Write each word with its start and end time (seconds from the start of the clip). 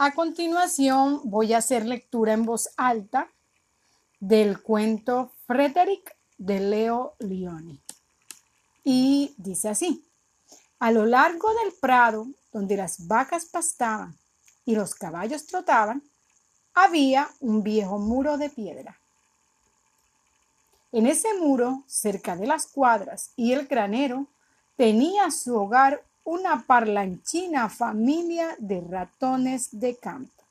A 0.00 0.12
continuación 0.12 1.22
voy 1.24 1.52
a 1.52 1.58
hacer 1.58 1.84
lectura 1.84 2.32
en 2.32 2.44
voz 2.44 2.70
alta 2.76 3.28
del 4.20 4.62
cuento 4.62 5.32
Frederick 5.44 6.16
de 6.36 6.60
Leo 6.60 7.16
Leoni. 7.18 7.82
Y 8.84 9.34
dice 9.38 9.70
así, 9.70 10.08
a 10.78 10.92
lo 10.92 11.04
largo 11.04 11.52
del 11.52 11.72
prado 11.80 12.28
donde 12.52 12.76
las 12.76 13.08
vacas 13.08 13.46
pastaban 13.46 14.16
y 14.64 14.76
los 14.76 14.94
caballos 14.94 15.46
trotaban, 15.46 16.04
había 16.74 17.28
un 17.40 17.64
viejo 17.64 17.98
muro 17.98 18.38
de 18.38 18.50
piedra. 18.50 19.00
En 20.92 21.08
ese 21.08 21.34
muro, 21.40 21.82
cerca 21.88 22.36
de 22.36 22.46
las 22.46 22.68
cuadras 22.68 23.32
y 23.34 23.52
el 23.52 23.66
granero, 23.66 24.28
tenía 24.76 25.32
su 25.32 25.56
hogar 25.56 26.04
una 26.28 26.62
parlanchina 26.66 27.70
familia 27.70 28.54
de 28.58 28.82
ratones 28.82 29.68
de 29.72 29.96
campo. 29.96 30.44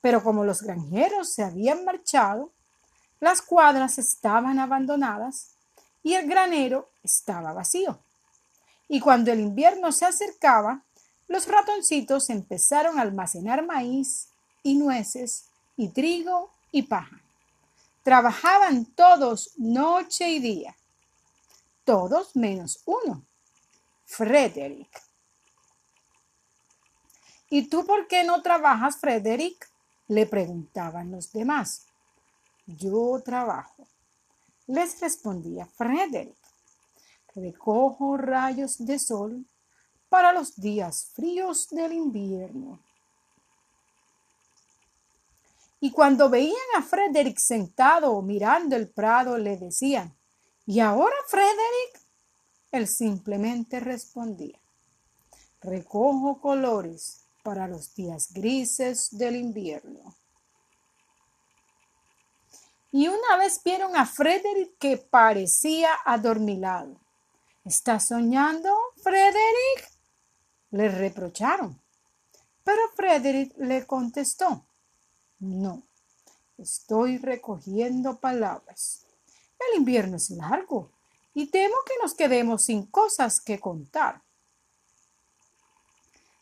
Pero 0.00 0.24
como 0.24 0.42
los 0.42 0.62
granjeros 0.62 1.34
se 1.34 1.44
habían 1.44 1.84
marchado, 1.84 2.50
las 3.20 3.42
cuadras 3.42 3.98
estaban 3.98 4.58
abandonadas 4.58 5.50
y 6.02 6.14
el 6.14 6.26
granero 6.26 6.88
estaba 7.02 7.52
vacío. 7.52 7.98
Y 8.88 9.00
cuando 9.00 9.30
el 9.32 9.40
invierno 9.40 9.92
se 9.92 10.06
acercaba, 10.06 10.82
los 11.28 11.48
ratoncitos 11.48 12.30
empezaron 12.30 12.98
a 12.98 13.02
almacenar 13.02 13.66
maíz 13.66 14.28
y 14.62 14.76
nueces 14.76 15.44
y 15.76 15.88
trigo 15.88 16.50
y 16.70 16.84
paja. 16.84 17.20
Trabajaban 18.02 18.86
todos 18.86 19.50
noche 19.58 20.30
y 20.30 20.38
día. 20.38 20.74
Todos 21.84 22.36
menos 22.36 22.82
uno, 22.84 23.24
Frederick. 24.04 25.02
¿Y 27.50 27.68
tú 27.68 27.84
por 27.84 28.06
qué 28.06 28.24
no 28.24 28.40
trabajas, 28.42 28.96
Frederick? 28.98 29.68
le 30.08 30.26
preguntaban 30.26 31.10
los 31.10 31.32
demás. 31.32 31.86
Yo 32.66 33.20
trabajo, 33.24 33.86
les 34.66 35.00
respondía 35.00 35.66
Frederick. 35.66 36.36
Recojo 37.34 38.18
rayos 38.18 38.84
de 38.84 38.98
sol 38.98 39.46
para 40.08 40.32
los 40.32 40.56
días 40.56 41.10
fríos 41.14 41.68
del 41.70 41.94
invierno. 41.94 42.78
Y 45.80 45.90
cuando 45.90 46.28
veían 46.28 46.56
a 46.76 46.82
Frederick 46.82 47.38
sentado 47.38 48.20
mirando 48.22 48.76
el 48.76 48.88
prado, 48.88 49.38
le 49.38 49.56
decían, 49.56 50.14
¿Y 50.66 50.80
ahora, 50.80 51.16
Frederick? 51.26 52.00
Él 52.70 52.86
simplemente 52.88 53.80
respondía, 53.80 54.58
recojo 55.60 56.40
colores 56.40 57.24
para 57.42 57.68
los 57.68 57.94
días 57.94 58.32
grises 58.32 59.16
del 59.16 59.36
invierno. 59.36 60.14
Y 62.92 63.08
una 63.08 63.36
vez 63.38 63.60
vieron 63.64 63.96
a 63.96 64.06
Frederick 64.06 64.76
que 64.78 64.98
parecía 64.98 65.90
adormilado. 66.04 67.00
¿Estás 67.64 68.08
soñando, 68.08 68.70
Frederick? 69.02 69.90
Le 70.70 70.88
reprocharon. 70.88 71.80
Pero 72.64 72.80
Frederick 72.94 73.54
le 73.58 73.86
contestó, 73.86 74.64
no, 75.40 75.82
estoy 76.58 77.18
recogiendo 77.18 78.18
palabras. 78.18 79.06
El 79.70 79.78
invierno 79.78 80.16
es 80.16 80.30
largo 80.30 80.90
y 81.34 81.46
temo 81.46 81.76
que 81.86 81.94
nos 82.02 82.14
quedemos 82.14 82.64
sin 82.64 82.86
cosas 82.86 83.40
que 83.40 83.60
contar. 83.60 84.20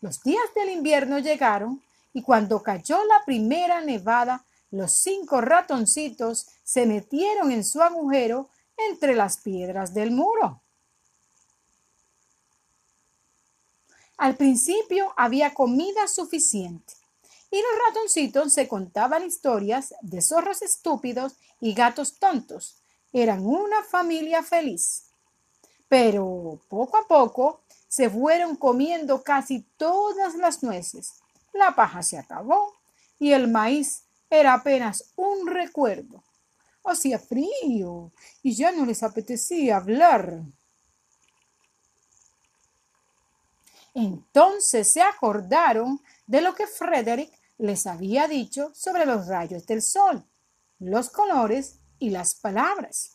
Los 0.00 0.22
días 0.22 0.44
del 0.54 0.70
invierno 0.70 1.18
llegaron 1.18 1.82
y 2.12 2.22
cuando 2.22 2.62
cayó 2.62 3.04
la 3.04 3.24
primera 3.24 3.80
nevada, 3.80 4.44
los 4.70 4.92
cinco 4.92 5.40
ratoncitos 5.40 6.46
se 6.62 6.86
metieron 6.86 7.52
en 7.52 7.64
su 7.64 7.82
agujero 7.82 8.48
entre 8.76 9.14
las 9.14 9.38
piedras 9.38 9.92
del 9.92 10.10
muro. 10.10 10.62
Al 14.16 14.36
principio 14.36 15.12
había 15.16 15.54
comida 15.54 16.06
suficiente 16.06 16.94
y 17.50 17.56
los 17.56 17.86
ratoncitos 17.88 18.52
se 18.52 18.68
contaban 18.68 19.26
historias 19.26 19.94
de 20.02 20.22
zorros 20.22 20.62
estúpidos 20.62 21.36
y 21.60 21.74
gatos 21.74 22.18
tontos. 22.18 22.76
Eran 23.12 23.44
una 23.44 23.82
familia 23.82 24.42
feliz. 24.42 25.06
Pero 25.88 26.60
poco 26.68 26.96
a 26.96 27.06
poco 27.08 27.62
se 27.88 28.08
fueron 28.08 28.56
comiendo 28.56 29.22
casi 29.22 29.62
todas 29.76 30.36
las 30.36 30.62
nueces. 30.62 31.14
La 31.52 31.74
paja 31.74 32.02
se 32.02 32.16
acabó 32.16 32.74
y 33.18 33.32
el 33.32 33.48
maíz 33.48 34.04
era 34.30 34.54
apenas 34.54 35.12
un 35.16 35.48
recuerdo. 35.48 36.22
Hacía 36.84 37.18
frío 37.18 38.12
y 38.42 38.54
ya 38.54 38.70
no 38.72 38.86
les 38.86 39.02
apetecía 39.02 39.76
hablar. 39.76 40.42
Entonces 43.94 44.92
se 44.92 45.02
acordaron 45.02 46.00
de 46.26 46.40
lo 46.40 46.54
que 46.54 46.68
Frederick 46.68 47.32
les 47.58 47.86
había 47.86 48.28
dicho 48.28 48.70
sobre 48.74 49.04
los 49.04 49.26
rayos 49.26 49.66
del 49.66 49.82
sol, 49.82 50.24
los 50.78 51.10
colores 51.10 51.79
y 52.00 52.10
las 52.10 52.34
palabras. 52.34 53.12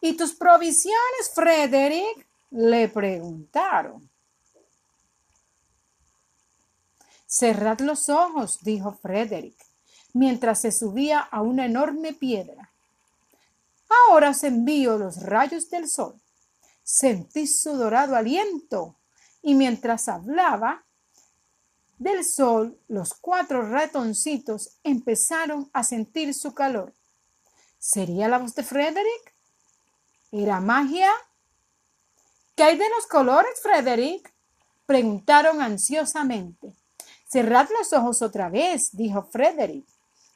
¿Y 0.00 0.14
tus 0.14 0.32
provisiones, 0.32 1.30
Frederick? 1.34 2.26
le 2.50 2.88
preguntaron. 2.88 4.08
Cerrad 7.26 7.80
los 7.80 8.10
ojos, 8.10 8.58
dijo 8.62 8.92
Frederick, 8.92 9.56
mientras 10.12 10.60
se 10.60 10.70
subía 10.70 11.20
a 11.20 11.40
una 11.40 11.64
enorme 11.64 12.12
piedra. 12.12 12.70
Ahora 14.08 14.30
os 14.30 14.44
envío 14.44 14.98
los 14.98 15.22
rayos 15.22 15.70
del 15.70 15.88
sol. 15.88 16.20
Sentí 16.82 17.46
su 17.46 17.74
dorado 17.76 18.16
aliento 18.16 18.96
y 19.40 19.54
mientras 19.54 20.08
hablaba 20.08 20.84
del 21.98 22.24
sol, 22.24 22.78
los 22.88 23.14
cuatro 23.14 23.66
ratoncitos 23.68 24.76
empezaron 24.82 25.70
a 25.72 25.84
sentir 25.84 26.34
su 26.34 26.52
calor. 26.52 26.92
¿Sería 27.84 28.28
la 28.28 28.38
voz 28.38 28.54
de 28.54 28.62
Frederick? 28.62 29.34
¿Era 30.30 30.60
magia? 30.60 31.10
¿Qué 32.54 32.62
hay 32.62 32.76
de 32.78 32.88
los 32.88 33.08
colores, 33.08 33.60
Frederick? 33.60 34.32
preguntaron 34.86 35.60
ansiosamente. 35.60 36.76
Cerrad 37.28 37.68
los 37.76 37.92
ojos 37.92 38.22
otra 38.22 38.48
vez, 38.50 38.90
dijo 38.92 39.24
Frederick. 39.24 39.84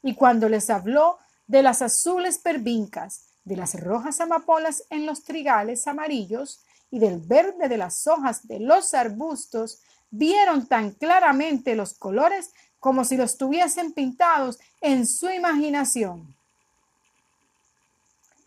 Y 0.02 0.16
cuando 0.16 0.48
les 0.48 0.70
habló 0.70 1.18
de 1.46 1.62
las 1.62 1.82
azules 1.82 2.38
pervincas, 2.38 3.26
de 3.44 3.54
las 3.54 3.80
rojas 3.80 4.20
amapolas 4.20 4.82
en 4.90 5.06
los 5.06 5.22
trigales 5.22 5.86
amarillos, 5.86 6.64
y 6.90 6.98
del 6.98 7.20
verde 7.20 7.68
de 7.68 7.78
las 7.78 8.08
hojas 8.08 8.48
de 8.48 8.58
los 8.58 8.92
arbustos, 8.92 9.78
vieron 10.10 10.66
tan 10.66 10.90
claramente 10.90 11.76
los 11.76 11.94
colores 11.94 12.50
como 12.80 13.04
si 13.04 13.16
los 13.16 13.38
tuviesen 13.38 13.92
pintados 13.92 14.58
en 14.80 15.06
su 15.06 15.30
imaginación. 15.30 16.35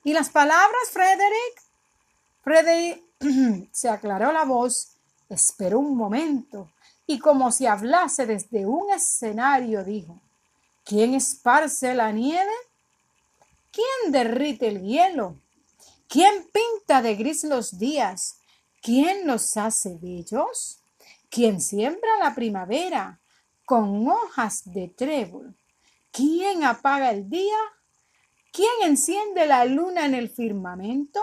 ¿Y 0.04 0.14
las 0.14 0.30
palabras, 0.30 0.90
Frederick? 0.92 1.62
Frederick 2.42 3.04
se 3.72 3.90
aclaró 3.90 4.32
la 4.32 4.46
voz, 4.46 4.94
esperó 5.30 5.80
un 5.80 5.98
momento 5.98 6.72
y 7.06 7.20
como 7.20 7.52
si 7.52 7.66
hablase 7.66 8.26
desde 8.26 8.66
un 8.66 8.92
escenario 8.92 9.84
dijo, 9.84 10.22
¿quién 10.86 11.16
esparce 11.16 11.96
la 11.96 12.12
nieve? 12.12 12.54
¿Quién 13.72 14.12
derrite 14.12 14.68
el 14.68 14.84
hielo? 14.84 15.36
¿Quién 16.08 16.48
pinta 16.52 17.02
de 17.02 17.16
gris 17.16 17.44
los 17.44 17.78
días? 17.78 18.38
¿Quién 18.82 19.28
los 19.28 19.58
hace 19.58 19.98
bellos? 20.00 20.80
¿Quién 21.30 21.62
siembra 21.62 22.18
la 22.20 22.34
primavera 22.34 23.20
con 23.66 24.08
hojas 24.08 24.62
de 24.66 24.88
trébol? 24.88 25.56
¿Quién 26.12 26.64
apaga 26.64 27.12
el 27.12 27.30
día? 27.30 27.58
¿Quién 28.52 28.70
enciende 28.84 29.46
la 29.46 29.66
luna 29.66 30.06
en 30.06 30.16
el 30.16 30.30
firmamento? 30.30 31.22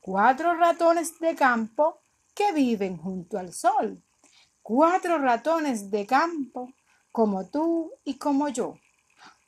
Cuatro 0.00 0.54
ratones 0.54 1.18
de 1.18 1.34
campo 1.34 2.00
que 2.34 2.52
viven 2.52 2.96
junto 2.96 3.38
al 3.38 3.52
sol. 3.52 4.02
Cuatro 4.62 5.18
ratones 5.18 5.90
de 5.90 6.06
campo 6.06 6.72
como 7.12 7.48
tú 7.48 7.92
y 8.04 8.18
como 8.18 8.48
yo. 8.48 8.78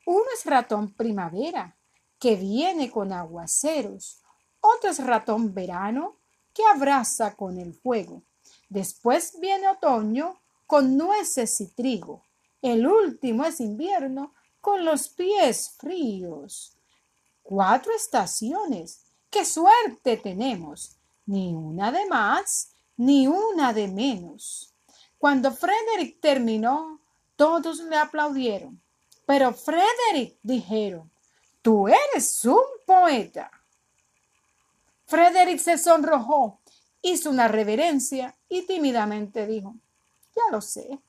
Uno 0.06 0.24
es 0.34 0.44
ratón 0.44 0.92
primavera, 0.94 1.76
que 2.18 2.36
viene 2.36 2.90
con 2.90 3.12
aguaceros 3.12 4.22
otro 4.64 4.90
es 4.90 5.04
ratón 5.04 5.52
verano 5.52 6.18
que 6.54 6.62
abraza 6.64 7.34
con 7.34 7.58
el 7.58 7.74
fuego. 7.74 8.22
Después 8.68 9.40
viene 9.40 9.68
otoño 9.68 10.40
con 10.68 10.96
nueces 10.96 11.60
y 11.60 11.66
trigo. 11.74 12.22
El 12.62 12.86
último 12.86 13.44
es 13.44 13.58
invierno 13.58 14.34
con 14.62 14.84
los 14.84 15.08
pies 15.08 15.74
fríos. 15.76 16.74
Cuatro 17.42 17.92
estaciones. 17.94 19.02
¡Qué 19.28 19.44
suerte 19.44 20.16
tenemos! 20.16 20.96
Ni 21.26 21.52
una 21.52 21.92
de 21.92 22.06
más, 22.06 22.70
ni 22.96 23.26
una 23.26 23.72
de 23.72 23.88
menos. 23.88 24.72
Cuando 25.18 25.52
Frederick 25.52 26.20
terminó, 26.20 27.00
todos 27.36 27.80
le 27.80 27.96
aplaudieron. 27.96 28.80
Pero 29.26 29.52
Frederick, 29.52 30.38
dijeron, 30.42 31.10
tú 31.60 31.88
eres 31.88 32.44
un 32.44 32.62
poeta. 32.86 33.50
Frederick 35.06 35.58
se 35.58 35.76
sonrojó, 35.76 36.60
hizo 37.02 37.30
una 37.30 37.48
reverencia 37.48 38.36
y 38.48 38.66
tímidamente 38.66 39.46
dijo, 39.46 39.74
ya 40.36 40.42
lo 40.52 40.60
sé. 40.60 41.00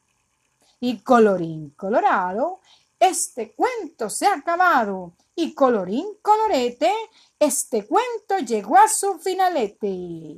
Y 0.80 1.00
colorín 1.00 1.70
colorado, 1.72 2.60
este 3.04 3.54
cuento 3.54 4.10
se 4.10 4.26
ha 4.26 4.36
acabado. 4.36 5.14
Y 5.36 5.54
colorín 5.54 6.06
colorete, 6.22 6.92
este 7.40 7.86
cuento 7.86 8.38
llegó 8.46 8.78
a 8.78 8.88
su 8.88 9.20
finalete. 9.20 10.38